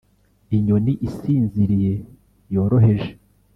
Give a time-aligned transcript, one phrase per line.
[0.55, 1.93] inyoni isinziriye
[2.53, 3.09] yoroheje